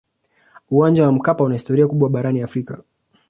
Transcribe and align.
uwanja 0.69 1.03
wa 1.05 1.11
mkapa 1.11 1.43
una 1.43 1.53
historia 1.55 1.87
kubwa 1.87 2.09
barani 2.09 2.41
afrika 2.41 2.83